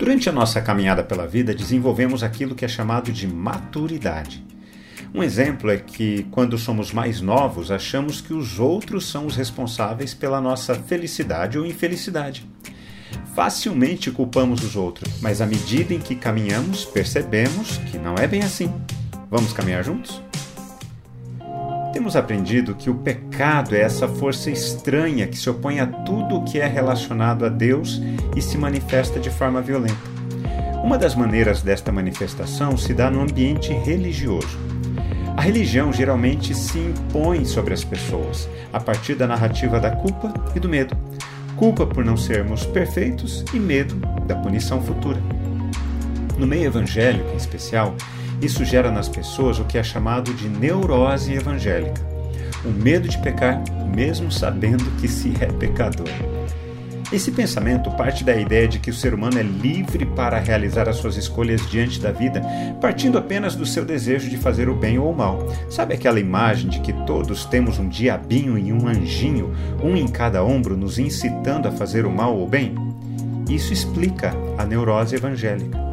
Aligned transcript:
Durante 0.00 0.30
a 0.30 0.32
nossa 0.32 0.62
caminhada 0.62 1.04
pela 1.04 1.26
vida, 1.26 1.54
desenvolvemos 1.54 2.22
aquilo 2.22 2.54
que 2.54 2.64
é 2.64 2.68
chamado 2.68 3.12
de 3.12 3.28
maturidade. 3.28 4.42
Um 5.12 5.22
exemplo 5.22 5.70
é 5.70 5.76
que, 5.76 6.26
quando 6.30 6.56
somos 6.56 6.90
mais 6.90 7.20
novos, 7.20 7.70
achamos 7.70 8.18
que 8.18 8.32
os 8.32 8.58
outros 8.58 9.10
são 9.10 9.26
os 9.26 9.36
responsáveis 9.36 10.14
pela 10.14 10.40
nossa 10.40 10.74
felicidade 10.74 11.58
ou 11.58 11.66
infelicidade. 11.66 12.48
Facilmente 13.34 14.10
culpamos 14.10 14.64
os 14.64 14.74
outros, 14.74 15.20
mas 15.20 15.42
à 15.42 15.46
medida 15.46 15.92
em 15.92 16.00
que 16.00 16.14
caminhamos, 16.14 16.86
percebemos 16.86 17.76
que 17.90 17.98
não 17.98 18.14
é 18.14 18.26
bem 18.26 18.40
assim. 18.40 18.72
Vamos 19.30 19.52
caminhar 19.52 19.84
juntos? 19.84 20.22
Temos 21.92 22.14
aprendido 22.14 22.74
que 22.74 22.88
o 22.88 22.94
pecado 22.94 23.74
é 23.74 23.80
essa 23.80 24.06
força 24.06 24.48
estranha 24.50 25.26
que 25.26 25.36
se 25.36 25.50
opõe 25.50 25.80
a 25.80 25.86
tudo 25.86 26.36
o 26.36 26.44
que 26.44 26.60
é 26.60 26.66
relacionado 26.66 27.44
a 27.44 27.48
Deus 27.48 28.00
e 28.36 28.40
se 28.40 28.56
manifesta 28.56 29.18
de 29.18 29.28
forma 29.28 29.60
violenta. 29.60 29.98
Uma 30.84 30.96
das 30.96 31.14
maneiras 31.14 31.62
desta 31.62 31.90
manifestação 31.90 32.76
se 32.76 32.94
dá 32.94 33.10
no 33.10 33.20
ambiente 33.20 33.72
religioso. 33.72 34.58
A 35.36 35.42
religião 35.42 35.92
geralmente 35.92 36.54
se 36.54 36.78
impõe 36.78 37.44
sobre 37.44 37.74
as 37.74 37.82
pessoas 37.82 38.48
a 38.72 38.78
partir 38.78 39.14
da 39.14 39.26
narrativa 39.26 39.80
da 39.80 39.90
culpa 39.90 40.32
e 40.54 40.60
do 40.60 40.68
medo. 40.68 40.96
Culpa 41.56 41.86
por 41.86 42.04
não 42.04 42.16
sermos 42.16 42.64
perfeitos 42.66 43.44
e 43.52 43.58
medo 43.58 43.96
da 44.26 44.36
punição 44.36 44.80
futura. 44.80 45.20
No 46.38 46.46
meio 46.46 46.66
evangélico, 46.66 47.30
em 47.32 47.36
especial, 47.36 47.94
isso 48.42 48.64
gera 48.64 48.90
nas 48.90 49.08
pessoas 49.08 49.58
o 49.58 49.64
que 49.64 49.76
é 49.76 49.82
chamado 49.82 50.32
de 50.32 50.48
neurose 50.48 51.34
evangélica, 51.34 52.00
o 52.64 52.70
medo 52.70 53.08
de 53.08 53.18
pecar, 53.18 53.62
mesmo 53.94 54.32
sabendo 54.32 54.84
que 55.00 55.08
se 55.08 55.34
é 55.40 55.46
pecador. 55.46 56.08
Esse 57.12 57.32
pensamento 57.32 57.90
parte 57.90 58.22
da 58.22 58.36
ideia 58.36 58.68
de 58.68 58.78
que 58.78 58.88
o 58.88 58.94
ser 58.94 59.12
humano 59.12 59.38
é 59.38 59.42
livre 59.42 60.06
para 60.06 60.38
realizar 60.38 60.88
as 60.88 60.96
suas 60.96 61.16
escolhas 61.16 61.68
diante 61.68 62.00
da 62.00 62.12
vida, 62.12 62.40
partindo 62.80 63.18
apenas 63.18 63.56
do 63.56 63.66
seu 63.66 63.84
desejo 63.84 64.30
de 64.30 64.36
fazer 64.36 64.68
o 64.68 64.76
bem 64.76 64.96
ou 64.96 65.10
o 65.10 65.16
mal. 65.16 65.44
Sabe 65.68 65.92
aquela 65.92 66.20
imagem 66.20 66.70
de 66.70 66.78
que 66.80 66.92
todos 67.04 67.44
temos 67.44 67.80
um 67.80 67.88
diabinho 67.88 68.56
e 68.56 68.72
um 68.72 68.86
anjinho, 68.86 69.52
um 69.82 69.96
em 69.96 70.06
cada 70.06 70.44
ombro, 70.44 70.76
nos 70.76 71.00
incitando 71.00 71.66
a 71.66 71.72
fazer 71.72 72.06
o 72.06 72.12
mal 72.12 72.36
ou 72.36 72.44
o 72.44 72.48
bem? 72.48 72.76
Isso 73.48 73.72
explica 73.72 74.32
a 74.56 74.64
neurose 74.64 75.16
evangélica. 75.16 75.89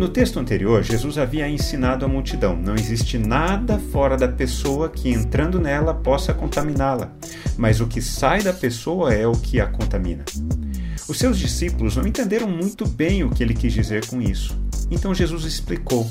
No 0.00 0.08
texto 0.08 0.40
anterior, 0.40 0.82
Jesus 0.82 1.18
havia 1.18 1.46
ensinado 1.46 2.06
a 2.06 2.08
multidão: 2.08 2.56
não 2.56 2.74
existe 2.74 3.18
nada 3.18 3.78
fora 3.78 4.16
da 4.16 4.26
pessoa 4.26 4.88
que, 4.88 5.10
entrando 5.10 5.60
nela, 5.60 5.92
possa 5.92 6.32
contaminá-la, 6.32 7.12
mas 7.58 7.82
o 7.82 7.86
que 7.86 8.00
sai 8.00 8.42
da 8.42 8.54
pessoa 8.54 9.12
é 9.12 9.26
o 9.26 9.32
que 9.32 9.60
a 9.60 9.66
contamina. 9.66 10.24
Os 11.06 11.18
seus 11.18 11.38
discípulos 11.38 11.96
não 11.96 12.06
entenderam 12.06 12.48
muito 12.48 12.88
bem 12.88 13.22
o 13.24 13.28
que 13.28 13.42
ele 13.42 13.52
quis 13.52 13.74
dizer 13.74 14.06
com 14.06 14.22
isso. 14.22 14.58
Então 14.90 15.14
Jesus 15.14 15.44
explicou: 15.44 16.10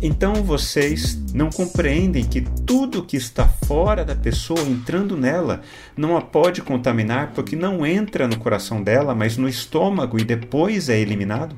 então 0.00 0.36
vocês 0.36 1.14
não 1.34 1.50
compreendem 1.50 2.24
que 2.24 2.40
tudo 2.40 3.04
que 3.04 3.18
está 3.18 3.46
fora 3.46 4.02
da 4.02 4.14
pessoa 4.14 4.62
entrando 4.62 5.14
nela 5.14 5.60
não 5.94 6.16
a 6.16 6.22
pode 6.22 6.62
contaminar 6.62 7.32
porque 7.34 7.54
não 7.54 7.84
entra 7.84 8.26
no 8.26 8.38
coração 8.38 8.82
dela, 8.82 9.14
mas 9.14 9.36
no 9.36 9.46
estômago 9.46 10.18
e 10.18 10.24
depois 10.24 10.88
é 10.88 10.98
eliminado? 10.98 11.54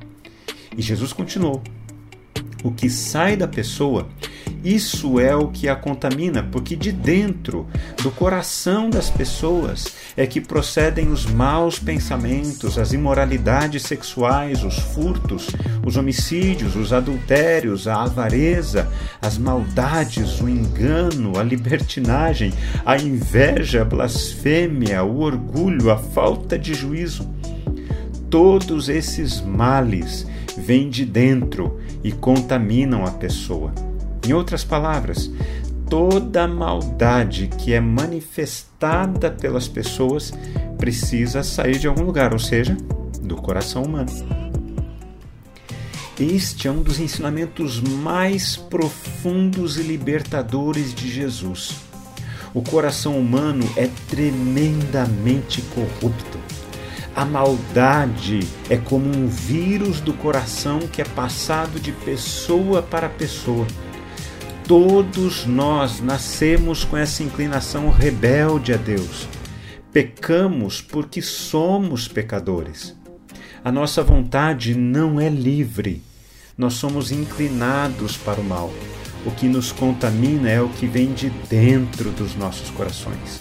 E 0.77 0.83
Jesus 0.83 1.13
continuou: 1.13 1.63
O 2.63 2.71
que 2.71 2.91
sai 2.91 3.37
da 3.37 3.49
pessoa, 3.49 4.09
isso 4.65 5.21
é 5.21 5.35
o 5.35 5.47
que 5.47 5.69
a 5.69 5.77
contamina, 5.77 6.43
porque 6.43 6.75
de 6.75 6.91
dentro, 6.91 7.69
do 8.03 8.11
coração 8.11 8.91
das 8.91 9.09
pessoas, 9.09 9.95
é 10.17 10.27
que 10.27 10.41
procedem 10.41 11.09
os 11.09 11.25
maus 11.25 11.79
pensamentos, 11.79 12.77
as 12.77 12.93
imoralidades 12.93 13.83
sexuais, 13.83 14.65
os 14.65 14.77
furtos, 14.77 15.49
os 15.85 15.97
homicídios, 15.97 16.75
os 16.75 16.93
adultérios, 16.93 17.87
a 17.87 18.03
avareza, 18.03 18.91
as 19.23 19.39
maldades, 19.39 20.41
o 20.41 20.49
engano, 20.49 21.39
a 21.39 21.45
libertinagem, 21.45 22.53
a 22.85 22.97
inveja, 22.97 23.83
a 23.83 23.85
blasfêmia, 23.85 25.05
o 25.05 25.21
orgulho, 25.21 25.93
a 25.93 25.97
falta 25.97 26.59
de 26.59 26.75
juízo. 26.75 27.36
Todos 28.31 28.89
esses 28.89 29.41
males 29.41 30.27
vêm 30.57 30.91
de 30.91 31.05
dentro 31.05 31.81
e 32.03 32.11
contaminam 32.11 33.05
a 33.05 33.11
pessoa. 33.11 33.73
Em 34.27 34.33
outras 34.33 34.65
palavras, 34.65 35.31
toda 35.89 36.49
maldade 36.49 37.49
que 37.59 37.73
é 37.73 37.81
manifestada 37.81 39.31
pelas 39.31 39.69
pessoas 39.69 40.33
precisa 40.77 41.43
sair 41.43 41.79
de 41.79 41.87
algum 41.87 42.03
lugar, 42.03 42.33
ou 42.33 42.39
seja, 42.39 42.77
do 43.23 43.37
coração 43.37 43.85
humano. 43.85 44.11
Este 46.19 46.67
é 46.67 46.71
um 46.71 46.83
dos 46.83 46.99
ensinamentos 46.99 47.81
mais 47.81 48.57
profundos 48.57 49.77
e 49.77 49.83
libertadores 49.83 50.95
de 50.95 51.11
Jesus. 51.11 51.77
O 52.55 52.63
coração 52.63 53.19
humano 53.19 53.69
é 53.77 53.87
tremendamente 54.09 55.61
corrupto. 55.75 56.39
A 57.17 57.25
maldade 57.25 58.41
é 58.69 58.77
como 58.77 59.07
um 59.07 59.27
vírus 59.27 60.03
do 60.03 60.13
coração 60.13 60.81
que 60.81 61.01
é 61.01 61.05
passado 61.05 61.81
de 61.81 61.91
pessoa 61.91 62.83
para 62.83 63.09
pessoa. 63.09 63.67
Todos 64.69 65.47
nós 65.47 66.03
nascemos 66.03 66.85
com 66.85 66.95
essa 66.95 67.23
inclinação 67.23 67.89
rebelde 67.89 68.75
a 68.75 68.77
Deus. 68.77 69.27
Pecamos 69.91 70.83
porque 70.83 71.23
somos 71.23 72.07
pecadores. 72.07 72.95
A 73.65 73.73
nossa 73.73 74.03
vontade 74.03 74.75
não 74.75 75.19
é 75.19 75.31
livre. 75.31 76.03
Nós 76.59 76.75
somos 76.75 77.11
inclinados 77.11 78.19
para 78.19 78.43
o 78.43 78.45
mal. 78.45 78.71
O 79.25 79.31
que 79.31 79.49
nos 79.49 79.73
contamina 79.73 80.51
é 80.51 80.61
o 80.61 80.69
que 80.69 80.87
vem 80.87 81.15
de 81.15 81.31
dentro 81.49 82.11
dos 82.11 82.37
nossos 82.37 82.69
corações. 82.69 83.41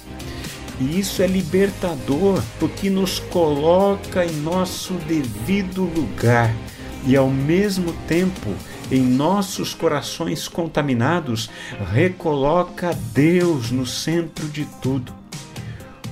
E 0.80 1.00
isso 1.00 1.22
é 1.22 1.28
libertador, 1.28 2.42
porque 2.60 2.90
nos 2.90 3.20
coloca 3.20 4.26
em 4.26 4.36
nosso 4.38 4.94
devido 5.08 5.84
lugar 5.84 6.54
e, 7.08 7.16
ao 7.16 7.30
mesmo 7.30 7.94
tempo, 8.08 8.54
em 8.92 9.02
nossos 9.02 9.74
corações 9.74 10.48
contaminados, 10.48 11.50
recoloca 11.94 12.98
Deus 13.14 13.72
no 13.72 13.86
centro 13.86 14.48
de 14.48 14.66
tudo. 14.82 15.14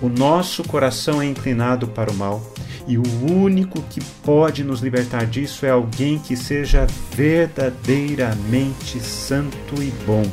O 0.02 0.10
nosso 0.10 0.64
coração 0.64 1.22
é 1.22 1.26
inclinado 1.26 1.88
para 1.88 2.12
o 2.12 2.16
mal, 2.16 2.42
e 2.88 2.98
o 2.98 3.04
único 3.26 3.82
que 3.84 4.02
pode 4.24 4.64
nos 4.64 4.82
libertar 4.82 5.26
disso 5.26 5.66
é 5.66 5.70
alguém 5.70 6.20
que 6.20 6.36
seja 6.36 6.86
verdadeiramente 7.16 9.00
santo 9.00 9.82
e 9.82 9.92
bom. 10.06 10.24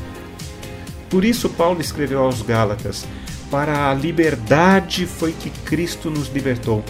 Por 1.09 1.25
isso, 1.25 1.49
Paulo 1.49 1.81
escreveu 1.81 2.21
aos 2.23 2.43
Gálatas: 2.43 3.07
para 3.51 3.91
a 3.91 3.95
liberdade 3.95 5.07
foi 5.07 5.33
que 5.33 5.51
Cristo 5.51 6.11
nos 6.11 6.29
libertou. 6.29 6.85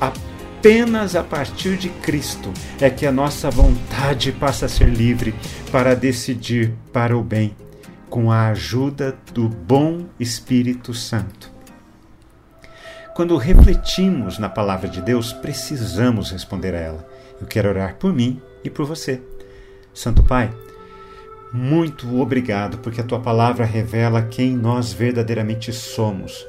Apenas 0.00 1.16
a 1.16 1.24
partir 1.24 1.76
de 1.76 1.88
Cristo 1.88 2.52
é 2.80 2.88
que 2.88 3.06
a 3.06 3.12
nossa 3.12 3.50
vontade 3.50 4.32
passa 4.32 4.66
a 4.66 4.68
ser 4.68 4.88
livre 4.88 5.34
para 5.70 5.94
decidir 5.94 6.72
para 6.92 7.16
o 7.16 7.22
bem, 7.22 7.56
com 8.08 8.30
a 8.30 8.48
ajuda 8.48 9.16
do 9.32 9.48
bom 9.48 10.06
Espírito 10.18 10.94
Santo. 10.94 11.50
Quando 13.14 13.36
refletimos 13.36 14.38
na 14.38 14.48
palavra 14.48 14.88
de 14.88 15.00
Deus, 15.00 15.32
precisamos 15.32 16.30
responder 16.30 16.74
a 16.74 16.80
ela. 16.80 17.08
Eu 17.40 17.46
quero 17.46 17.68
orar 17.68 17.96
por 17.96 18.12
mim 18.12 18.40
e 18.62 18.68
por 18.68 18.84
você. 18.84 19.22
Santo 19.94 20.22
Pai, 20.22 20.52
muito 21.52 22.20
obrigado, 22.20 22.78
porque 22.78 23.00
a 23.00 23.04
tua 23.04 23.20
palavra 23.20 23.64
revela 23.64 24.22
quem 24.22 24.56
nós 24.56 24.92
verdadeiramente 24.92 25.72
somos. 25.72 26.46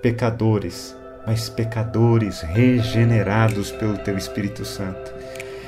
Pecadores, 0.00 0.96
mas 1.26 1.48
pecadores 1.48 2.40
regenerados 2.40 3.70
pelo 3.70 3.98
teu 3.98 4.16
Espírito 4.16 4.64
Santo. 4.64 5.12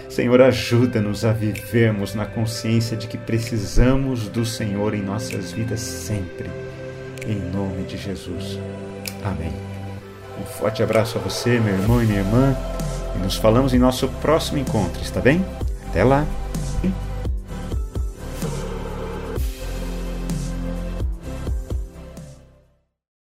Senhor, 0.09 0.41
ajuda-nos 0.41 1.25
a 1.25 1.33
vivermos 1.33 2.15
na 2.15 2.27
consciência 2.27 2.97
de 2.97 3.07
que 3.07 3.17
precisamos 3.17 4.29
do 4.29 4.45
Senhor 4.45 4.95
em 4.95 5.03
nossas 5.03 5.53
vidas 5.53 5.81
sempre. 5.81 6.51
Em 7.27 7.39
nome 7.55 7.85
de 7.85 7.97
Jesus. 7.97 8.59
Amém. 9.23 9.53
Um 10.41 10.45
forte 10.45 10.83
abraço 10.83 11.19
a 11.19 11.21
você, 11.21 11.61
meu 11.61 11.75
irmão 11.75 12.03
e 12.03 12.07
minha 12.07 12.21
irmã, 12.21 12.57
e 13.15 13.19
nos 13.19 13.37
falamos 13.37 13.75
em 13.75 13.79
nosso 13.79 14.09
próximo 14.21 14.59
encontro, 14.59 15.03
está 15.03 15.21
bem? 15.21 15.45
Até 15.89 16.03
lá! 16.03 16.40